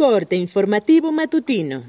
Corte 0.00 0.34
informativo 0.34 1.12
matutino. 1.12 1.82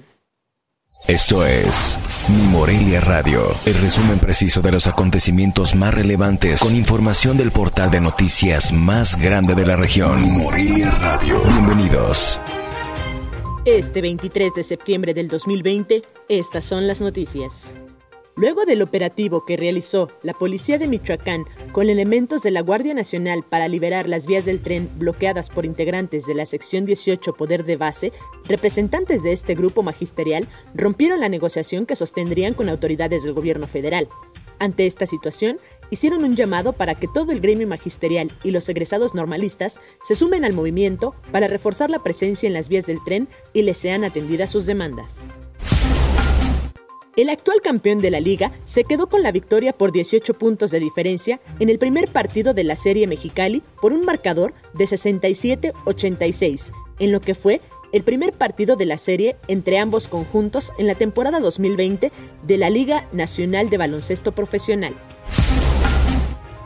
Esto 1.07 1.45
es 1.45 1.97
Mi 2.27 2.45
Morelia 2.49 2.99
Radio, 2.99 3.41
el 3.65 3.73
resumen 3.75 4.19
preciso 4.19 4.61
de 4.61 4.69
los 4.69 4.85
acontecimientos 4.85 5.75
más 5.75 5.93
relevantes 5.93 6.59
con 6.61 6.75
información 6.75 7.37
del 7.37 7.51
portal 7.51 7.89
de 7.89 8.01
noticias 8.01 8.73
más 8.73 9.17
grande 9.17 9.55
de 9.55 9.65
la 9.65 9.77
región. 9.77 10.19
Mi 10.19 10.27
Morelia 10.27 10.91
Radio. 10.91 11.41
Bienvenidos. 11.41 12.41
Este 13.63 14.01
23 14.01 14.55
de 14.55 14.63
septiembre 14.65 15.13
del 15.13 15.29
2020, 15.29 16.01
estas 16.27 16.65
son 16.65 16.87
las 16.87 16.99
noticias. 16.99 17.75
Luego 18.35 18.65
del 18.65 18.81
operativo 18.81 19.45
que 19.45 19.57
realizó 19.57 20.09
la 20.23 20.33
Policía 20.33 20.77
de 20.77 20.87
Michoacán 20.87 21.45
con 21.73 21.89
elementos 21.89 22.41
de 22.41 22.51
la 22.51 22.61
Guardia 22.61 22.93
Nacional 22.93 23.43
para 23.43 23.67
liberar 23.67 24.07
las 24.07 24.25
vías 24.25 24.45
del 24.45 24.61
tren 24.61 24.89
bloqueadas 24.97 25.49
por 25.49 25.65
integrantes 25.65 26.25
de 26.25 26.33
la 26.33 26.45
sección 26.45 26.85
18 26.85 27.33
Poder 27.33 27.65
de 27.65 27.75
Base, 27.75 28.13
representantes 28.47 29.23
de 29.23 29.33
este 29.33 29.53
grupo 29.53 29.83
magisterial 29.83 30.47
rompieron 30.73 31.19
la 31.19 31.29
negociación 31.29 31.85
que 31.85 31.97
sostendrían 31.97 32.53
con 32.53 32.69
autoridades 32.69 33.23
del 33.23 33.33
gobierno 33.33 33.67
federal. 33.67 34.07
Ante 34.59 34.85
esta 34.85 35.05
situación, 35.07 35.57
hicieron 35.89 36.23
un 36.23 36.35
llamado 36.35 36.71
para 36.73 36.95
que 36.95 37.07
todo 37.07 37.31
el 37.31 37.41
gremio 37.41 37.67
magisterial 37.67 38.31
y 38.43 38.51
los 38.51 38.69
egresados 38.69 39.13
normalistas 39.13 39.79
se 40.03 40.15
sumen 40.15 40.45
al 40.45 40.53
movimiento 40.53 41.15
para 41.31 41.47
reforzar 41.47 41.89
la 41.89 41.99
presencia 41.99 42.47
en 42.47 42.53
las 42.53 42.69
vías 42.69 42.85
del 42.85 43.03
tren 43.03 43.27
y 43.53 43.63
les 43.63 43.77
sean 43.77 44.03
atendidas 44.05 44.51
sus 44.51 44.65
demandas. 44.65 45.17
El 47.17 47.29
actual 47.29 47.61
campeón 47.61 47.99
de 47.99 48.09
la 48.09 48.21
liga 48.21 48.53
se 48.63 48.85
quedó 48.85 49.07
con 49.07 49.21
la 49.21 49.33
victoria 49.33 49.73
por 49.73 49.91
18 49.91 50.33
puntos 50.33 50.71
de 50.71 50.79
diferencia 50.79 51.41
en 51.59 51.69
el 51.69 51.77
primer 51.77 52.07
partido 52.07 52.53
de 52.53 52.63
la 52.63 52.77
serie 52.77 53.05
Mexicali 53.05 53.61
por 53.81 53.91
un 53.91 54.05
marcador 54.05 54.53
de 54.73 54.85
67-86, 54.85 56.71
en 56.99 57.11
lo 57.11 57.19
que 57.19 57.35
fue 57.35 57.59
el 57.91 58.03
primer 58.03 58.31
partido 58.31 58.77
de 58.77 58.85
la 58.85 58.97
serie 58.97 59.35
entre 59.49 59.77
ambos 59.77 60.07
conjuntos 60.07 60.71
en 60.77 60.87
la 60.87 60.95
temporada 60.95 61.41
2020 61.41 62.13
de 62.43 62.57
la 62.57 62.69
Liga 62.69 63.09
Nacional 63.11 63.69
de 63.69 63.77
Baloncesto 63.77 64.31
Profesional. 64.31 64.95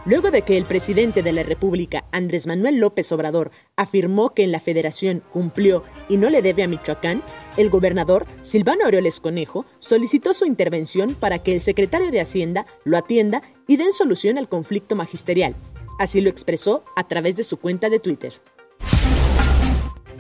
Luego 0.05 0.29
de 0.29 0.43
que 0.43 0.55
el 0.55 0.65
presidente 0.65 1.23
de 1.23 1.31
la 1.31 1.41
República, 1.41 2.05
Andrés 2.11 2.45
Manuel 2.45 2.77
López 2.77 3.11
Obrador, 3.11 3.49
afirmó 3.75 4.35
que 4.35 4.43
en 4.43 4.51
la 4.51 4.59
federación 4.59 5.23
cumplió 5.33 5.83
y 6.07 6.17
no 6.17 6.29
le 6.29 6.43
debe 6.43 6.61
a 6.61 6.67
Michoacán, 6.67 7.23
el 7.57 7.71
gobernador, 7.71 8.27
Silvano 8.43 8.85
Aureoles 8.85 9.19
Conejo, 9.19 9.65
solicitó 9.79 10.35
su 10.35 10.45
intervención 10.45 11.15
para 11.15 11.39
que 11.39 11.53
el 11.53 11.61
secretario 11.61 12.11
de 12.11 12.21
Hacienda 12.21 12.67
lo 12.83 12.97
atienda 12.97 13.41
y 13.67 13.77
den 13.77 13.93
solución 13.93 14.37
al 14.37 14.47
conflicto 14.47 14.95
magisterial. 14.95 15.55
Así 15.97 16.21
lo 16.21 16.29
expresó 16.29 16.83
a 16.95 17.07
través 17.07 17.35
de 17.37 17.43
su 17.43 17.57
cuenta 17.57 17.89
de 17.89 17.99
Twitter. 17.99 18.33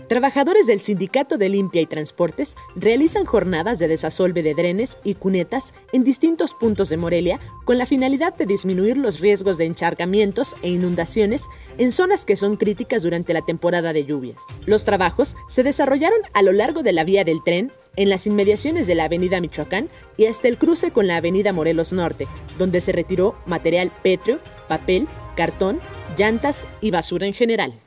Trabajadores 0.07 0.67
del 0.67 0.81
Sindicato 0.81 1.39
de 1.39 1.49
Limpia 1.49 1.81
y 1.81 1.87
Transportes 1.87 2.55
realizan 2.75 3.25
jornadas 3.25 3.79
de 3.79 3.87
desasolve 3.87 4.43
de 4.43 4.53
drenes 4.53 4.99
y 5.03 5.15
cunetas 5.15 5.73
en 5.93 6.03
distintos 6.03 6.53
puntos 6.53 6.89
de 6.89 6.97
Morelia 6.97 7.39
con 7.63 7.79
la 7.79 7.87
finalidad 7.87 8.35
de 8.35 8.45
disminuir 8.45 8.97
los 8.97 9.19
riesgos 9.19 9.57
de 9.57 9.65
encharcamientos 9.65 10.55
e 10.61 10.69
inundaciones 10.69 11.45
en 11.79 11.91
zonas 11.91 12.23
que 12.23 12.35
son 12.35 12.55
críticas 12.55 13.01
durante 13.01 13.33
la 13.33 13.41
temporada 13.41 13.93
de 13.93 14.05
lluvias. 14.05 14.37
Los 14.67 14.83
trabajos 14.83 15.35
se 15.47 15.63
desarrollaron 15.63 16.19
a 16.33 16.43
lo 16.43 16.51
largo 16.51 16.83
de 16.83 16.93
la 16.93 17.03
vía 17.03 17.23
del 17.23 17.43
tren, 17.43 17.71
en 17.95 18.09
las 18.09 18.27
inmediaciones 18.27 18.85
de 18.85 18.95
la 18.95 19.05
Avenida 19.05 19.41
Michoacán 19.41 19.89
y 20.17 20.25
hasta 20.25 20.49
el 20.49 20.57
cruce 20.57 20.91
con 20.91 21.07
la 21.07 21.17
Avenida 21.17 21.51
Morelos 21.51 21.93
Norte, 21.93 22.27
donde 22.59 22.81
se 22.81 22.91
retiró 22.91 23.35
material 23.47 23.91
pétreo, 24.03 24.39
papel, 24.67 25.07
cartón, 25.35 25.79
llantas 26.15 26.65
y 26.81 26.91
basura 26.91 27.25
en 27.25 27.33
general. 27.33 27.84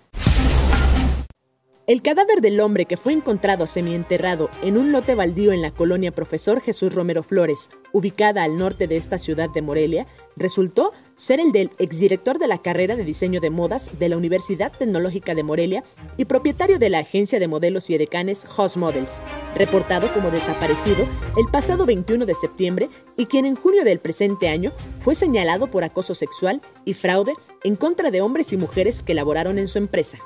El 1.89 2.03
cadáver 2.03 2.42
del 2.42 2.61
hombre 2.61 2.84
que 2.84 2.98
fue 2.98 3.14
encontrado 3.14 3.67
semienterrado 3.67 4.50
en 4.62 4.77
un 4.77 4.92
lote 4.92 5.14
baldío 5.14 5.53
en 5.53 5.62
la 5.62 5.70
colonia 5.70 6.12
Profesor 6.12 6.61
Jesús 6.61 6.94
Romero 6.94 7.22
Flores, 7.22 7.70
ubicada 7.92 8.42
al 8.42 8.56
norte 8.56 8.86
de 8.86 8.97
esta 8.97 9.17
ciudad 9.17 9.48
de 9.48 9.62
Morelia, 9.62 10.06
resultó 10.36 10.93
ser 11.16 11.41
el 11.41 11.50
del 11.50 11.71
exdirector 11.78 12.38
de 12.38 12.47
la 12.47 12.60
carrera 12.60 12.94
de 12.94 13.06
diseño 13.06 13.41
de 13.41 13.49
modas 13.49 13.99
de 13.99 14.10
la 14.10 14.19
Universidad 14.19 14.71
Tecnológica 14.71 15.34
de 15.34 15.43
Morelia 15.44 15.82
y 16.19 16.26
propietario 16.26 16.78
de 16.78 16.91
la 16.91 16.99
agencia 16.99 17.41
de 17.41 17.49
modelos 17.49 17.88
y 17.88 17.94
edecanes 17.94 18.44
Host 18.55 18.76
Models, 18.76 19.22
reportado 19.55 20.12
como 20.12 20.31
desaparecido 20.31 21.06
el 21.38 21.47
pasado 21.50 21.87
21 21.87 22.26
de 22.26 22.34
septiembre 22.34 22.91
y 23.16 23.25
quien 23.25 23.47
en 23.47 23.56
junio 23.56 23.82
del 23.84 23.99
presente 23.99 24.50
año 24.50 24.75
fue 25.00 25.15
señalado 25.15 25.69
por 25.69 25.84
acoso 25.84 26.15
sexual 26.15 26.60
y 26.84 26.93
fraude 26.93 27.32
en 27.65 27.76
contra 27.76 28.10
de 28.10 28.20
hombres 28.20 28.53
y 28.53 28.59
mujeres 28.59 29.03
que 29.03 29.15
laboraron 29.15 29.56
en 29.56 29.69
su 29.69 29.78
empresa. 29.78 30.19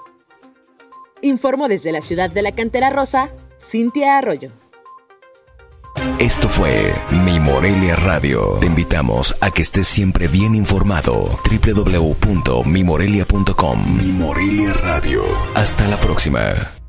Informó 1.22 1.68
desde 1.68 1.92
la 1.92 2.02
ciudad 2.02 2.30
de 2.30 2.42
la 2.42 2.52
Cantera 2.52 2.90
Rosa, 2.90 3.30
Cintia 3.58 4.18
Arroyo. 4.18 4.50
Esto 6.18 6.48
fue 6.48 6.92
Mi 7.24 7.38
Morelia 7.38 7.94
Radio. 7.96 8.56
Te 8.60 8.66
invitamos 8.66 9.36
a 9.40 9.50
que 9.50 9.62
estés 9.62 9.86
siempre 9.86 10.28
bien 10.28 10.54
informado. 10.54 11.38
www.mimorelia.com 11.50 13.96
Mi 13.96 14.12
Morelia 14.12 14.72
Radio. 14.72 15.22
Hasta 15.54 15.86
la 15.88 15.96
próxima. 15.96 16.81